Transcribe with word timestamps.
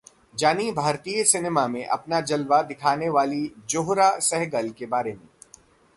जानिए 0.39 0.71
भारतीय 0.71 1.23
सिनेमा 1.23 1.67
में 1.67 1.85
अपना 1.85 2.21
जलवा 2.21 2.61
दिखाने 2.61 3.09
वाली 3.09 3.51
जोहरा 3.69 4.09
सहगल 4.19 4.69
के 4.69 4.85
बारे 4.85 5.13
में 5.13 5.27